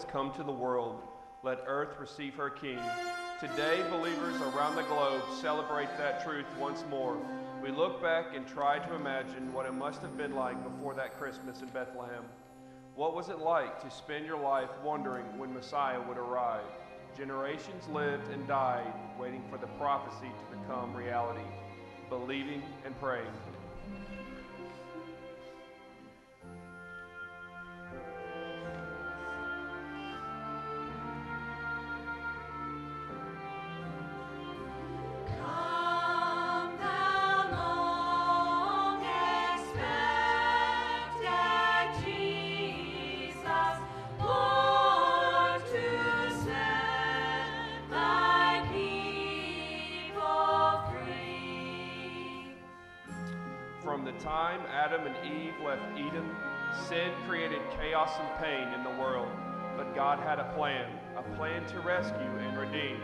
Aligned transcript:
Has 0.00 0.10
come 0.10 0.32
to 0.32 0.42
the 0.42 0.50
world. 0.50 1.02
Let 1.42 1.58
earth 1.66 2.00
receive 2.00 2.34
her 2.36 2.48
King. 2.48 2.78
Today, 3.38 3.82
believers 3.90 4.40
around 4.40 4.76
the 4.76 4.82
globe 4.84 5.20
celebrate 5.42 5.90
that 5.98 6.24
truth 6.24 6.46
once 6.58 6.86
more. 6.88 7.18
We 7.62 7.70
look 7.70 8.00
back 8.00 8.34
and 8.34 8.48
try 8.48 8.78
to 8.78 8.94
imagine 8.94 9.52
what 9.52 9.66
it 9.66 9.74
must 9.74 10.00
have 10.00 10.16
been 10.16 10.34
like 10.34 10.56
before 10.64 10.94
that 10.94 11.18
Christmas 11.18 11.60
in 11.60 11.68
Bethlehem. 11.68 12.24
What 12.94 13.14
was 13.14 13.28
it 13.28 13.40
like 13.40 13.78
to 13.82 13.90
spend 13.90 14.24
your 14.24 14.40
life 14.40 14.70
wondering 14.82 15.26
when 15.36 15.52
Messiah 15.52 16.00
would 16.08 16.16
arrive? 16.16 16.64
Generations 17.14 17.86
lived 17.92 18.32
and 18.32 18.48
died 18.48 18.94
waiting 19.18 19.42
for 19.50 19.58
the 19.58 19.66
prophecy 19.66 20.28
to 20.30 20.56
become 20.56 20.96
reality, 20.96 21.44
believing 22.08 22.62
and 22.86 22.98
praying. 22.98 23.26
Time 54.22 54.60
Adam 54.70 55.06
and 55.06 55.16
Eve 55.24 55.54
left 55.64 55.82
Eden, 55.98 56.28
sin 56.88 57.12
created 57.26 57.60
chaos 57.78 58.10
and 58.18 58.44
pain 58.44 58.68
in 58.74 58.84
the 58.84 59.00
world. 59.00 59.30
But 59.76 59.94
God 59.94 60.18
had 60.18 60.38
a 60.38 60.52
plan, 60.54 60.90
a 61.16 61.22
plan 61.36 61.66
to 61.68 61.80
rescue 61.80 62.38
and 62.38 62.58
redeem. 62.58 63.00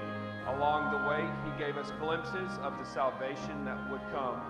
Along 0.47 0.93
the 0.93 1.09
way, 1.09 1.25
He 1.45 1.59
gave 1.59 1.77
us 1.77 1.91
glimpses 1.99 2.59
of 2.63 2.77
the 2.79 2.85
salvation 2.85 3.65
that 3.65 3.91
would 3.91 4.03
come. 4.13 4.41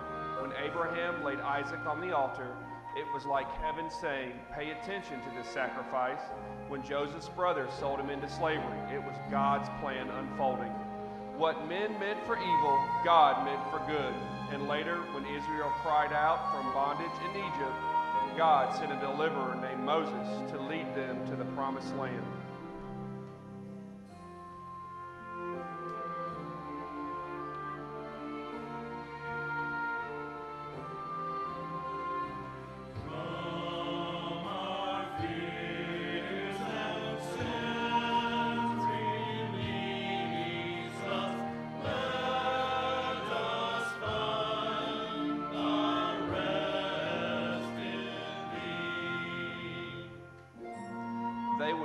When 0.41 0.51
Abraham 0.63 1.23
laid 1.23 1.39
Isaac 1.39 1.85
on 1.87 2.01
the 2.01 2.15
altar, 2.15 2.53
it 2.95 3.05
was 3.13 3.25
like 3.25 3.49
heaven 3.61 3.89
saying, 3.89 4.33
Pay 4.53 4.71
attention 4.71 5.21
to 5.21 5.29
this 5.37 5.47
sacrifice. 5.53 6.21
When 6.67 6.83
Joseph's 6.83 7.29
brothers 7.29 7.71
sold 7.79 7.99
him 7.99 8.09
into 8.09 8.29
slavery, 8.29 8.79
it 8.93 9.01
was 9.01 9.15
God's 9.31 9.69
plan 9.79 10.09
unfolding. 10.09 10.73
What 11.37 11.69
men 11.69 11.99
meant 11.99 12.17
for 12.25 12.35
evil, 12.35 12.83
God 13.05 13.45
meant 13.45 13.61
for 13.69 13.77
good. 13.85 14.13
And 14.51 14.67
later, 14.67 14.97
when 15.13 15.23
Israel 15.23 15.71
cried 15.83 16.11
out 16.11 16.51
from 16.51 16.73
bondage 16.73 17.13
in 17.29 17.37
Egypt, 17.37 17.77
God 18.35 18.75
sent 18.75 18.91
a 18.91 18.99
deliverer 18.99 19.55
named 19.61 19.83
Moses 19.83 20.51
to 20.51 20.59
lead 20.59 20.87
them 20.95 21.23
to 21.27 21.35
the 21.35 21.45
promised 21.53 21.95
land. 21.95 22.25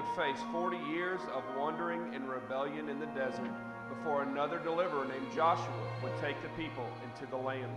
Would 0.03 0.17
face 0.17 0.43
40 0.53 0.77
years 0.91 1.21
of 1.35 1.43
wandering 1.57 2.15
and 2.15 2.29
rebellion 2.29 2.89
in 2.89 2.99
the 2.99 3.07
desert 3.07 3.51
before 3.89 4.23
another 4.23 4.59
deliverer 4.59 5.05
named 5.05 5.27
Joshua 5.35 5.67
would 6.03 6.13
take 6.21 6.37
the 6.43 6.49
people 6.63 6.87
into 7.05 7.31
the 7.31 7.37
land. 7.37 7.71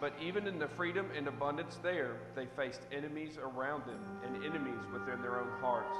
But 0.00 0.14
even 0.20 0.46
in 0.46 0.58
the 0.58 0.68
freedom 0.68 1.06
and 1.16 1.28
abundance 1.28 1.78
there, 1.82 2.16
they 2.34 2.46
faced 2.56 2.80
enemies 2.90 3.36
around 3.38 3.84
them 3.84 4.00
and 4.24 4.44
enemies 4.44 4.80
within 4.92 5.20
their 5.20 5.38
own 5.38 5.50
hearts. 5.60 5.94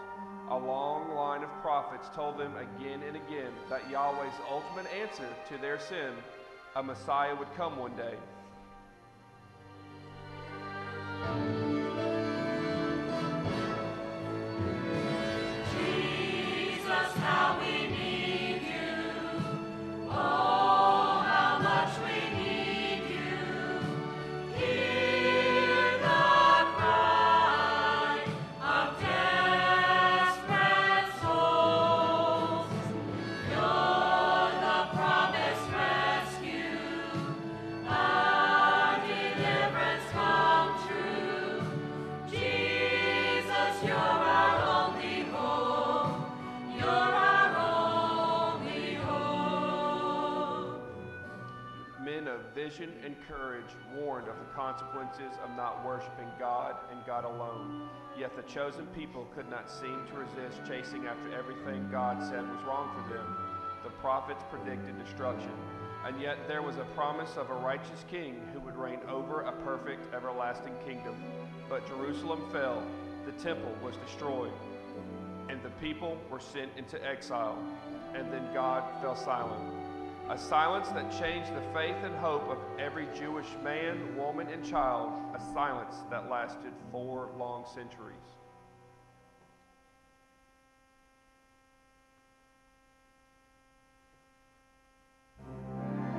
A 0.51 0.57
long 0.57 1.15
line 1.15 1.43
of 1.43 1.51
prophets 1.61 2.09
told 2.15 2.39
them 2.39 2.55
again 2.57 3.03
and 3.03 3.17
again 3.17 3.53
that 3.69 3.89
Yahweh's 3.91 4.33
ultimate 4.51 4.87
answer 4.93 5.29
to 5.49 5.59
their 5.59 5.79
sin, 5.79 6.13
a 6.75 6.83
Messiah 6.83 7.37
would 7.37 7.53
come 7.55 7.77
one 7.77 7.95
day. 7.97 8.17
Of 52.83 52.89
vision 52.89 53.05
and 53.05 53.17
courage 53.29 53.71
warned 53.95 54.29
of 54.29 54.37
the 54.39 54.55
consequences 54.55 55.37
of 55.45 55.57
not 55.57 55.85
worshiping 55.85 56.29
God 56.39 56.77
and 56.91 57.01
God 57.07 57.25
alone. 57.25 57.89
Yet 58.19 58.37
the 58.37 58.43
chosen 58.43 58.87
people 58.89 59.27
could 59.35 59.49
not 59.51 59.71
seem 59.71 60.05
to 60.09 60.15
resist 60.15 60.61
chasing 60.67 61.07
after 61.07 61.35
everything 61.37 61.89
God 61.91 62.23
said 62.23 62.43
was 62.43 62.63
wrong 62.67 62.91
for 62.95 63.15
them. 63.15 63.37
The 63.85 63.91
prophets 64.01 64.45
predicted 64.51 64.99
destruction. 65.05 65.53
And 66.05 66.21
yet 66.21 66.37
there 66.49 66.63
was 66.63 66.77
a 66.77 66.85
promise 66.97 67.37
of 67.37 67.51
a 67.51 67.55
righteous 67.55 68.05
king 68.11 68.41
who 68.53 68.61
would 68.61 68.77
reign 68.77 69.01
over 69.09 69.43
a 69.43 69.53
perfect, 69.65 70.15
everlasting 70.15 70.75
kingdom. 70.87 71.17
But 71.69 71.87
Jerusalem 71.87 72.43
fell, 72.53 72.83
the 73.27 73.33
temple 73.33 73.75
was 73.83 73.97
destroyed, 73.97 74.53
and 75.49 75.63
the 75.63 75.71
people 75.83 76.17
were 76.31 76.41
sent 76.41 76.71
into 76.77 77.05
exile. 77.07 77.59
And 78.15 78.33
then 78.33 78.43
God 78.55 78.83
fell 79.03 79.17
silent. 79.17 79.80
A 80.31 80.39
silence 80.39 80.87
that 80.91 81.11
changed 81.19 81.53
the 81.57 81.75
faith 81.75 81.97
and 82.05 82.15
hope 82.15 82.49
of 82.49 82.59
every 82.79 83.09
Jewish 83.19 83.49
man, 83.65 84.17
woman, 84.17 84.47
and 84.47 84.65
child. 84.65 85.11
A 85.35 85.41
silence 85.53 85.97
that 86.09 86.31
lasted 86.31 86.73
four 86.93 87.31
long 87.37 87.65
centuries. 87.75 88.15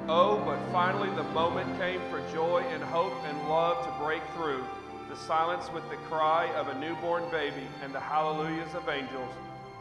Oh, 0.10 0.44
but 0.44 0.60
finally 0.74 1.10
the 1.16 1.24
moment 1.32 1.80
came 1.80 2.02
for 2.10 2.20
joy 2.34 2.66
and 2.74 2.84
hope 2.84 3.14
and 3.24 3.48
love 3.48 3.82
to 3.86 4.04
break 4.04 4.24
through. 4.36 4.66
The 5.10 5.16
silence 5.16 5.72
with 5.74 5.90
the 5.90 5.96
cry 6.10 6.54
of 6.56 6.68
a 6.68 6.78
newborn 6.78 7.24
baby 7.32 7.66
and 7.82 7.96
the 7.96 8.00
hallelujahs 8.02 8.76
of 8.76 8.90
angels. 8.90 9.34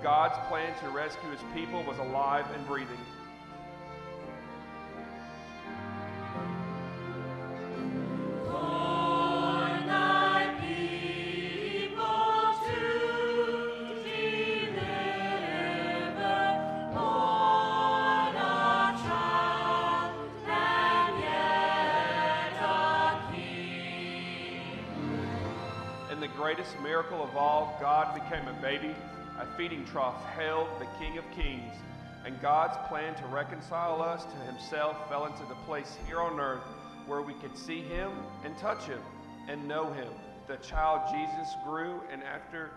God's 0.05 0.39
plan 0.47 0.73
to 0.85 0.91
rescue 0.91 1.31
his 1.31 1.41
people 1.53 1.83
was 1.83 1.99
alive 1.99 2.47
and 2.55 2.65
breathing. 2.65 2.97
Feeding 29.61 29.85
trough 29.85 30.25
held 30.25 30.67
the 30.79 30.87
King 30.99 31.19
of 31.19 31.25
Kings. 31.33 31.75
And 32.25 32.41
God's 32.41 32.79
plan 32.89 33.15
to 33.17 33.27
reconcile 33.27 34.01
us 34.01 34.25
to 34.25 34.51
Himself 34.51 34.97
fell 35.11 35.27
into 35.27 35.45
the 35.51 35.55
place 35.67 35.99
here 36.07 36.19
on 36.19 36.41
earth 36.41 36.63
where 37.07 37.21
we 37.21 37.35
could 37.35 37.55
see 37.59 37.83
Him 37.83 38.11
and 38.43 38.57
touch 38.57 38.85
Him 38.85 39.03
and 39.49 39.69
know 39.69 39.93
Him. 39.93 40.09
The 40.49 40.57
child 40.57 41.03
Jesus 41.13 41.53
grew, 41.63 42.01
and 42.11 42.23
after, 42.23 42.71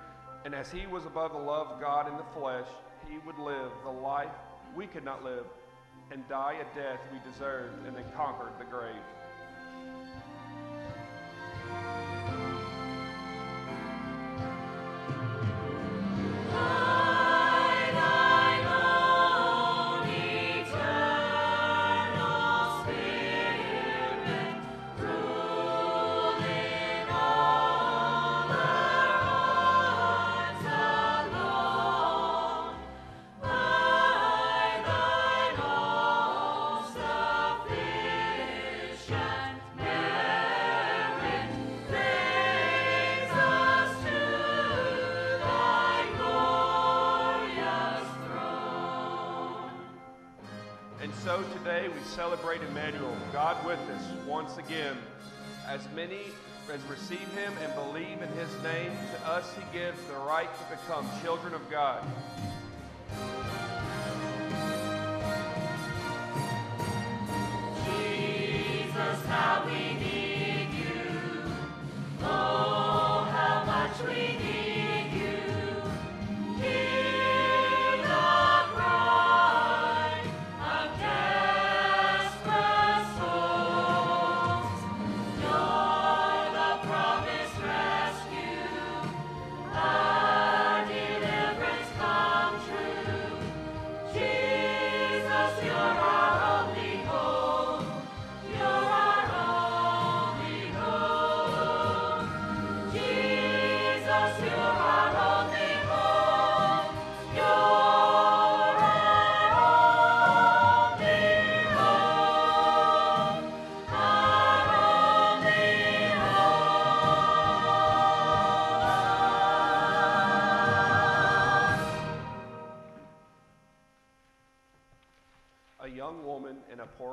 and 0.44 0.54
as 0.54 0.74
He 0.74 0.86
was 0.86 1.06
above 1.06 1.32
the 1.32 1.38
love 1.38 1.68
of 1.68 1.80
God 1.80 2.10
in 2.10 2.18
the 2.18 2.38
flesh, 2.38 2.68
He 3.10 3.18
would 3.26 3.38
live 3.38 3.72
the 3.86 3.90
life 3.90 4.36
we 4.76 4.86
could 4.86 5.06
not 5.06 5.24
live 5.24 5.46
and 6.12 6.28
die 6.28 6.58
a 6.60 6.78
death 6.78 7.00
we 7.14 7.32
deserved, 7.32 7.88
and 7.88 7.96
then 7.96 8.04
conquered 8.14 8.60
the 8.60 8.66
grave. 8.66 8.92
his 58.54 58.64
name, 58.64 58.92
to 59.12 59.28
us 59.28 59.46
he 59.56 59.78
gives 59.78 60.04
the 60.06 60.16
right 60.16 60.50
to 60.58 60.76
become 60.76 61.10
children 61.24 61.54
of 61.54 61.70
God. 61.70 62.04
Jesus, 67.86 69.26
how 69.28 69.64
we 69.66 70.03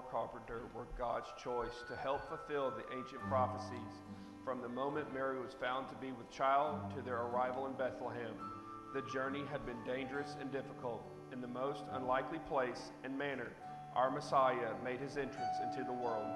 Carpenter 0.03 0.63
were 0.75 0.87
God's 0.99 1.29
choice 1.43 1.85
to 1.89 1.97
help 1.97 2.29
fulfill 2.29 2.71
the 2.71 2.97
ancient 2.97 3.23
prophecies 3.29 4.03
from 4.45 4.63
the 4.63 4.69
moment 4.69 5.13
Mary 5.13 5.39
was 5.39 5.55
found 5.61 5.89
to 5.89 5.95
be 5.97 6.13
with 6.13 6.31
child 6.31 6.91
to 6.97 7.03
their 7.03 7.19
arrival 7.19 7.67
in 7.67 7.73
Bethlehem. 7.75 8.35
The 8.95 9.03
journey 9.03 9.45
had 9.53 9.65
been 9.67 9.77
dangerous 9.87 10.37
and 10.41 10.51
difficult. 10.51 11.05
In 11.33 11.41
the 11.41 11.47
most 11.47 11.85
unlikely 11.93 12.41
place 12.49 12.91
and 13.05 13.17
manner, 13.17 13.53
our 13.95 14.11
Messiah 14.11 14.73
made 14.83 14.99
his 14.99 15.17
entrance 15.17 15.57
into 15.63 15.85
the 15.85 15.93
world. 15.93 16.27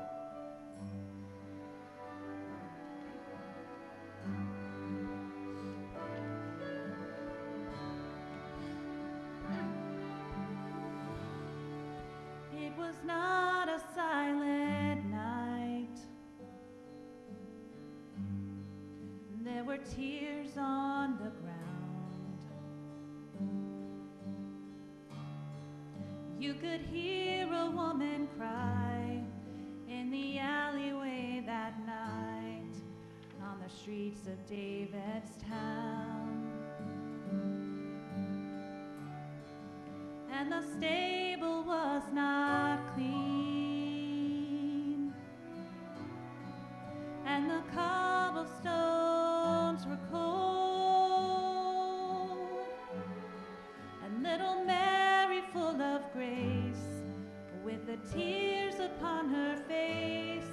tears 58.25 58.81
upon 58.81 59.29
her 59.29 59.57
face 59.69 60.53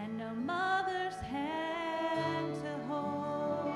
and 0.00 0.16
no 0.16 0.34
mother's 0.34 1.16
hand 1.16 2.54
to 2.62 2.72
hold. 2.88 3.74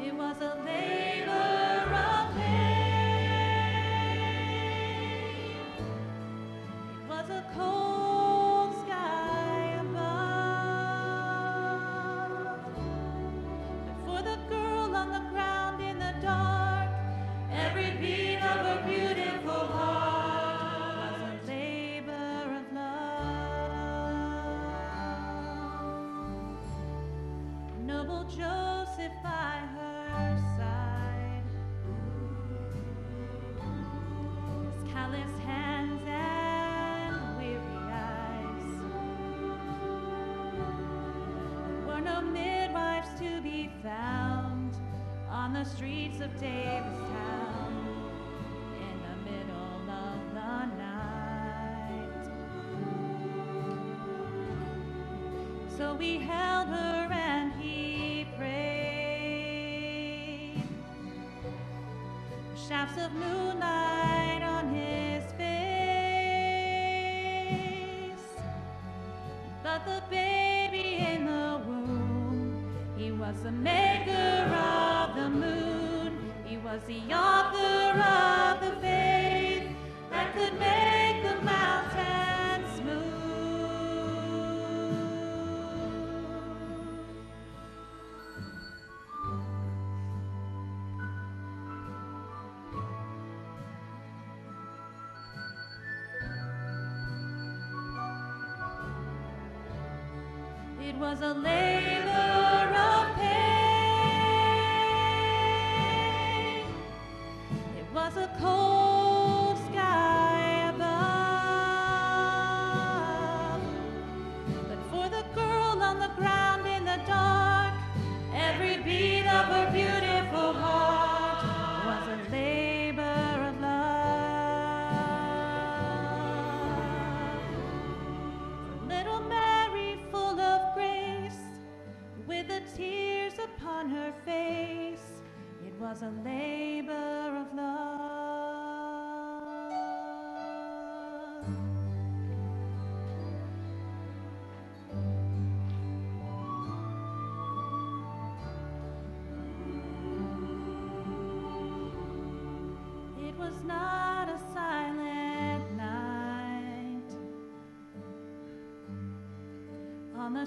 It 0.00 0.14
was 0.14 0.40
a 0.40 0.62
lady. 0.64 1.13
So 55.76 55.94
we 55.96 56.18
held 56.18 56.68
her 56.68 57.08
and 57.10 57.52
he 57.60 58.26
prayed. 58.38 59.82
Shafts 62.68 62.96
of 63.02 63.12
moonlight 63.12 64.42
on 64.42 64.72
his 64.72 65.24
face. 65.32 65.42
But 69.64 69.84
the 69.84 70.00
baby 70.08 71.04
in 71.12 71.26
the 71.26 71.60
womb, 71.66 72.72
he 72.96 73.10
was 73.10 73.42
the 73.42 73.50
maker 73.50 74.54
of 74.54 75.16
the 75.16 75.28
moon. 75.28 76.32
He 76.44 76.56
was 76.58 76.82
the 76.86 77.02
author 77.12 78.00
of 78.00 78.60
the 78.60 78.73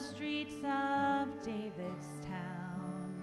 streets 0.10 0.56
of 0.64 1.28
David's 1.44 2.08
town. 2.26 3.14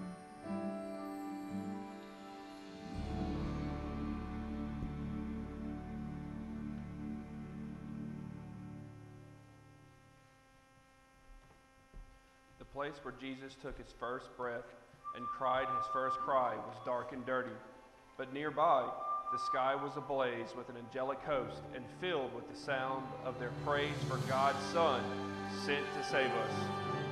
The 12.59 12.65
place 12.65 12.93
where 13.03 13.13
Jesus 13.19 13.55
took 13.61 13.77
his 13.77 13.93
first 13.99 14.35
breath 14.37 14.63
and 15.15 15.25
cried 15.25 15.67
his 15.77 15.87
first 15.91 16.17
cry 16.17 16.55
was 16.55 16.75
dark 16.85 17.13
and 17.13 17.25
dirty, 17.25 17.49
but 18.17 18.31
nearby 18.33 18.87
the 19.35 19.41
sky 19.41 19.75
was 19.75 19.97
ablaze 19.97 20.55
with 20.55 20.69
an 20.69 20.77
angelic 20.77 21.19
host 21.23 21.61
and 21.75 21.83
filled 21.99 22.33
with 22.33 22.49
the 22.49 22.55
sound 22.57 23.05
of 23.25 23.37
their 23.37 23.51
praise 23.65 23.91
for 24.07 24.15
God's 24.29 24.63
Son, 24.71 25.03
sent 25.65 25.83
to 25.97 26.03
save 26.09 26.31
us. 26.31 27.04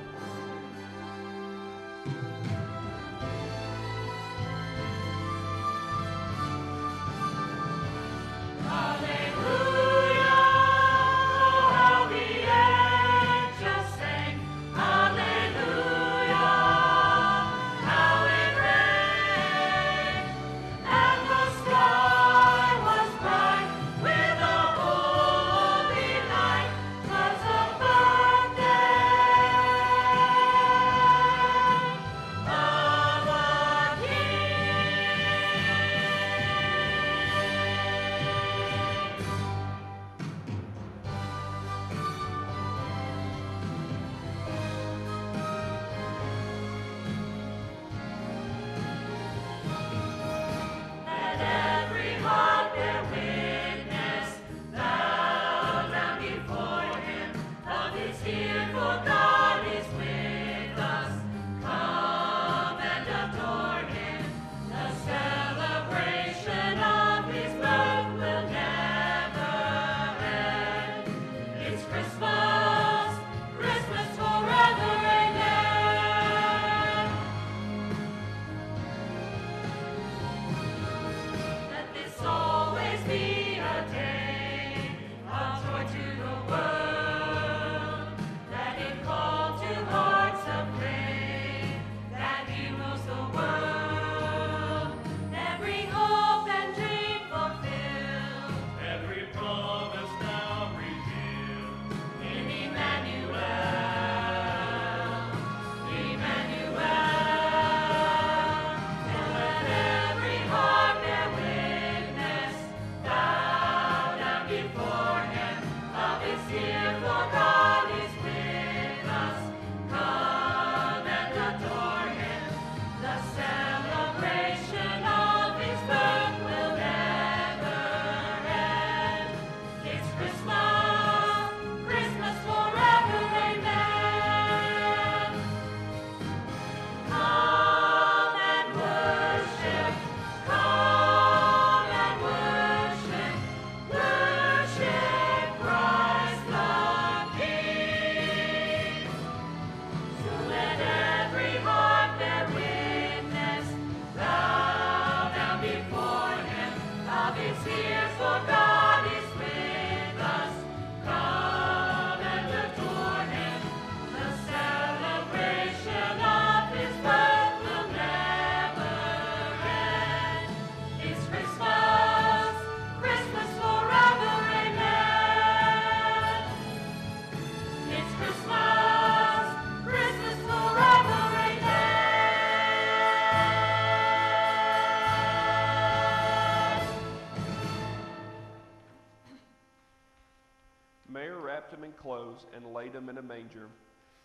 clothes 192.04 192.44
and 192.54 192.74
laid 192.74 192.94
him 192.94 193.08
in 193.08 193.16
a 193.16 193.22
manger. 193.22 193.68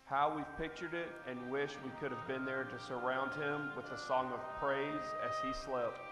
How 0.04 0.34
we've 0.36 0.58
pictured 0.58 0.92
it 0.92 1.08
and 1.26 1.50
wish 1.50 1.70
we 1.82 1.90
could 1.98 2.10
have 2.10 2.28
been 2.28 2.44
there 2.44 2.64
to 2.64 2.78
surround 2.78 3.32
him 3.32 3.70
with 3.74 3.90
a 3.90 3.98
song 3.98 4.30
of 4.34 4.40
praise 4.60 5.06
as 5.26 5.34
he 5.42 5.52
slept. 5.64 6.09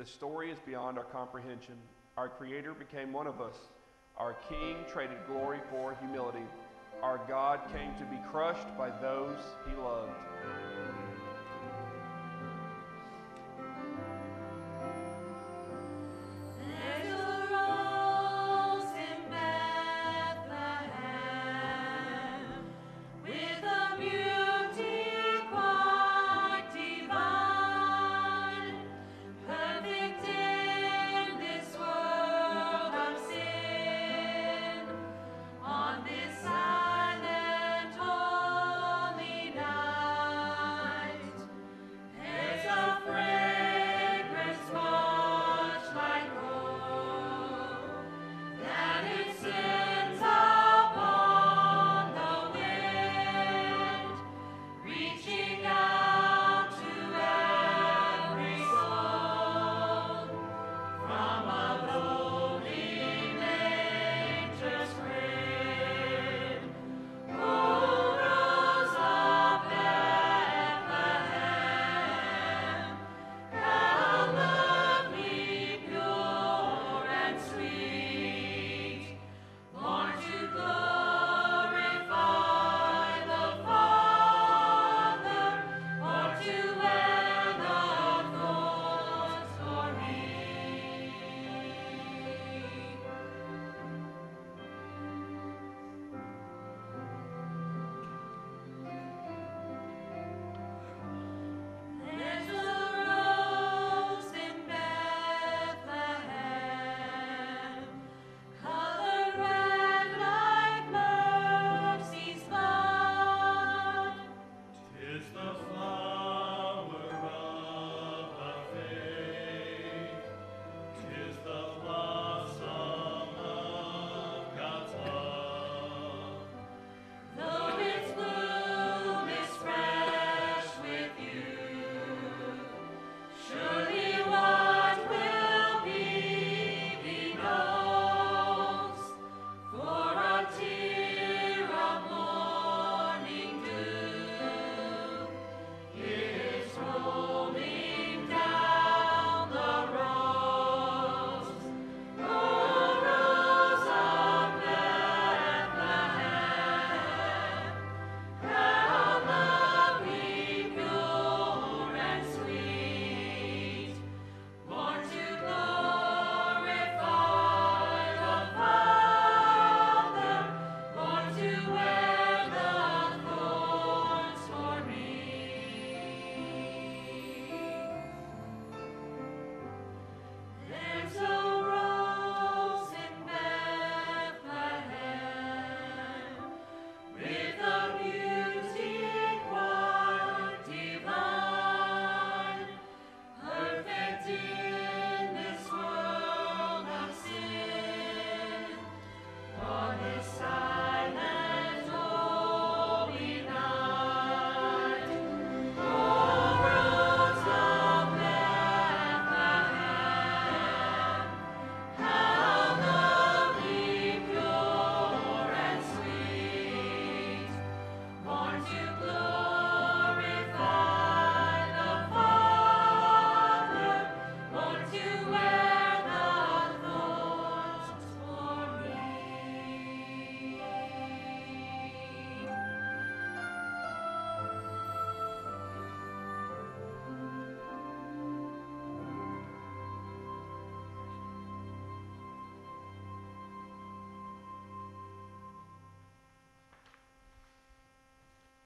The 0.00 0.06
story 0.06 0.50
is 0.50 0.56
beyond 0.64 0.96
our 0.96 1.04
comprehension. 1.04 1.74
Our 2.16 2.30
Creator 2.30 2.72
became 2.72 3.12
one 3.12 3.26
of 3.26 3.42
us. 3.42 3.56
Our 4.16 4.32
King 4.48 4.76
traded 4.90 5.18
glory 5.26 5.58
for 5.70 5.94
humility. 6.00 6.46
Our 7.02 7.20
God 7.28 7.60
came 7.70 7.94
to 7.96 8.06
be 8.06 8.16
crushed 8.30 8.78
by 8.78 8.88
those 9.02 9.36
he 9.68 9.76
loved. 9.76 10.12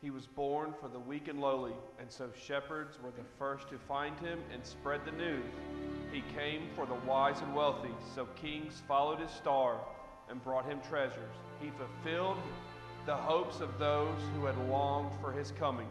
He 0.05 0.11
was 0.11 0.27
born 0.27 0.75
for 0.83 0.89
the 0.91 0.99
weak 0.99 1.29
and 1.29 1.41
lowly, 1.41 1.73
and 1.99 2.13
so 2.13 2.29
shepherds 2.47 2.99
were 3.03 3.11
the 3.13 3.27
first 3.39 3.71
to 3.71 3.79
find 3.79 4.15
him 4.21 4.39
and 4.53 4.63
spread 4.63 5.01
the 5.07 5.13
news. 5.13 5.43
He 6.13 6.23
came 6.39 6.69
for 6.77 6.85
the 6.85 7.07
wise 7.07 7.41
and 7.41 7.55
wealthy, 7.55 7.89
so 8.15 8.27
kings 8.37 8.83
followed 8.87 9.19
his 9.19 9.31
star 9.31 9.79
and 10.29 10.45
brought 10.45 10.67
him 10.67 10.79
treasures. 10.91 11.35
He 11.59 11.71
fulfilled 11.71 12.37
the 13.07 13.17
hopes 13.17 13.61
of 13.61 13.79
those 13.79 14.19
who 14.35 14.45
had 14.45 14.59
longed 14.69 15.11
for 15.23 15.33
his 15.33 15.53
coming. 15.53 15.89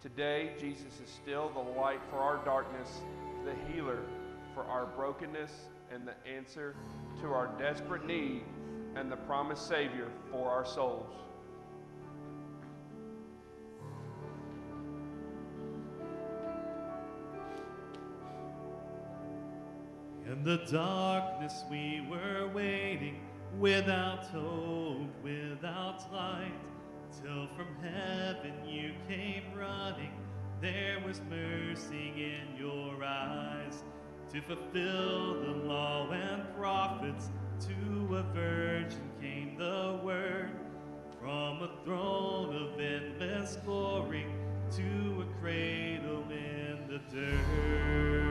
Today, 0.00 0.52
Jesus 0.60 1.00
is 1.04 1.10
still 1.10 1.48
the 1.54 1.80
light 1.80 2.00
for 2.08 2.18
our 2.18 2.36
darkness, 2.44 3.00
the 3.44 3.72
healer 3.72 3.98
for 4.54 4.62
our 4.62 4.86
brokenness, 4.86 5.50
and 5.92 6.06
the 6.06 6.14
answer 6.30 6.76
to 7.20 7.32
our 7.32 7.48
desperate 7.58 8.06
need, 8.06 8.44
and 8.94 9.10
the 9.10 9.16
promised 9.16 9.66
Savior 9.66 10.06
for 10.30 10.48
our 10.48 10.64
souls. 10.64 11.25
In 20.30 20.42
the 20.42 20.58
darkness 20.70 21.64
we 21.70 22.04
were 22.10 22.50
waiting, 22.52 23.20
without 23.60 24.26
hope, 24.26 25.08
without 25.22 26.12
light, 26.12 26.52
till 27.22 27.46
from 27.56 27.68
heaven 27.80 28.52
you 28.66 28.92
came 29.08 29.44
running. 29.56 30.10
There 30.60 30.98
was 31.06 31.20
mercy 31.30 32.12
in 32.16 32.56
your 32.58 33.04
eyes. 33.04 33.84
to 34.32 34.42
fulfill 34.42 35.40
the 35.40 35.52
law 35.68 36.10
and 36.10 36.42
prophets. 36.56 37.30
To 37.60 38.16
a 38.16 38.22
virgin 38.34 39.10
came 39.20 39.56
the 39.56 40.00
word 40.04 40.50
from 41.20 41.62
a 41.62 41.70
throne 41.84 42.54
of 42.54 42.78
endless 42.78 43.56
glory 43.64 44.26
to 44.72 45.22
a 45.22 45.40
cradle 45.40 46.24
in 46.30 46.86
the 46.88 47.00
dirt. 47.14 48.25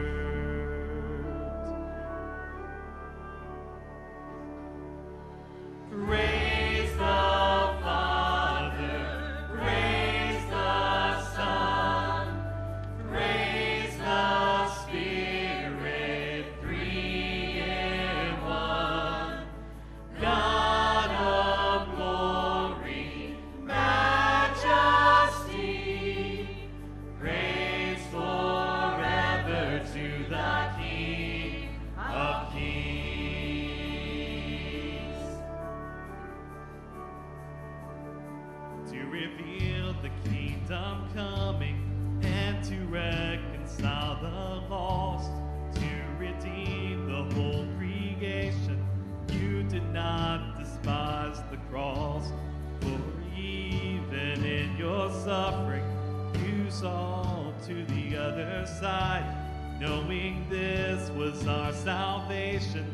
Knowing 59.80 60.48
this 60.50 61.10
was 61.12 61.46
our 61.48 61.74
salvation. 61.74 62.86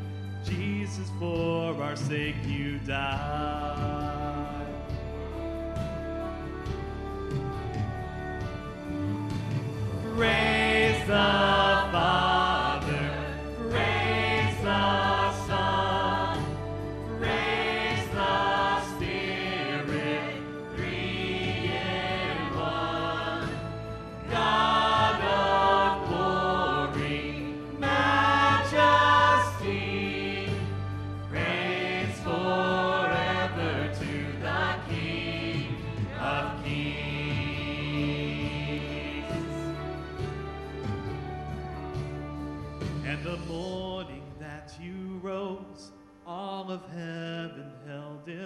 Jesus, 0.44 1.10
for 1.20 1.82
our 1.82 1.96
sake, 1.96 2.36
you 2.46 2.80
died. 2.80 4.41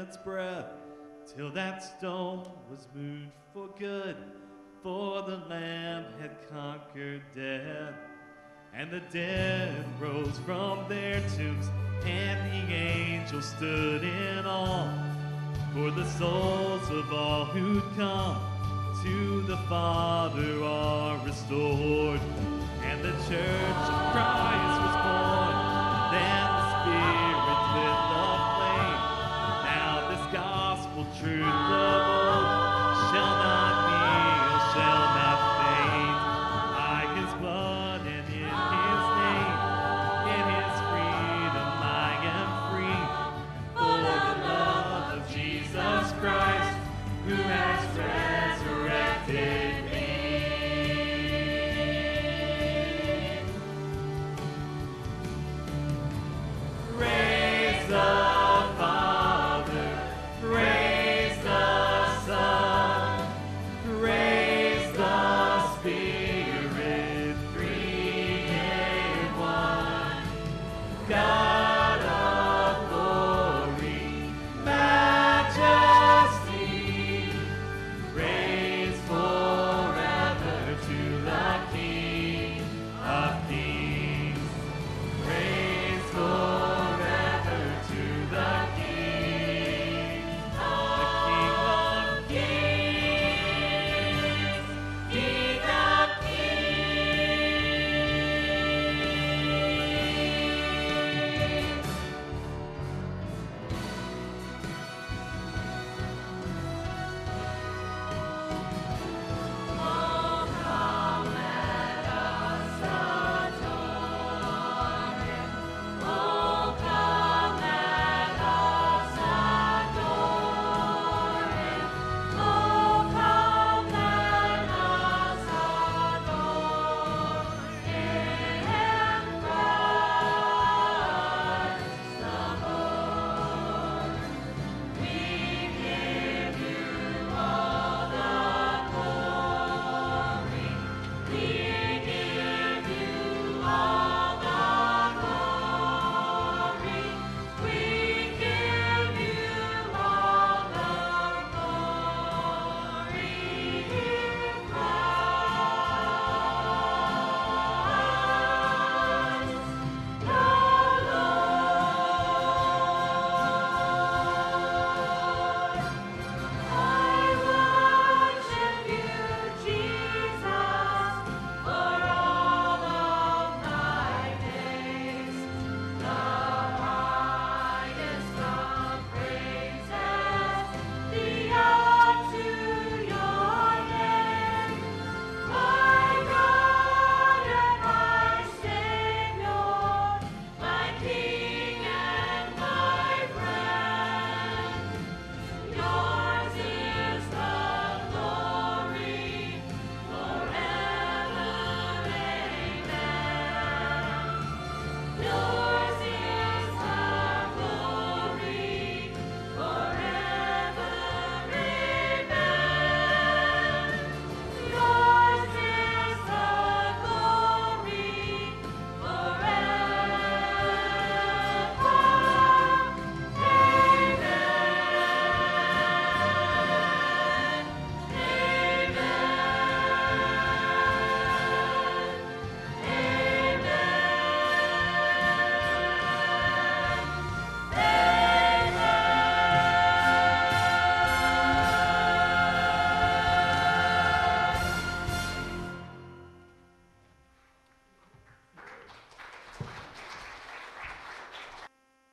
Its 0.08 0.18
breath, 0.18 0.66
till 1.36 1.50
that 1.52 1.84
stone 1.84 2.48
was 2.70 2.88
moved 2.94 3.32
for 3.54 3.68
good, 3.80 4.16
for 4.84 5.24
the 5.24 5.38
Lamb 5.50 6.06
had 6.22 6.32
conquered 6.48 7.24
death. 7.34 7.96
And 8.74 8.92
the 8.92 9.00
dead 9.12 9.84
rose 10.00 10.38
from 10.46 10.88
their 10.88 11.22
tombs, 11.36 11.68
and 12.06 12.38
the 12.52 12.74
angels 12.74 13.46
stood 13.58 14.04
in 14.04 14.46
awe. 14.46 14.94
For 15.74 15.90
the 15.90 16.06
souls 16.06 16.88
of 16.92 17.12
all 17.12 17.46
who'd 17.46 17.84
come 17.96 18.38
to 19.04 19.42
the 19.44 19.58
Father 19.70 20.64
are 20.64 21.18
restored, 21.26 22.22
and 22.84 23.04
the 23.04 23.14
church 23.28 23.90
of 23.90 24.12
Christ 24.12 24.75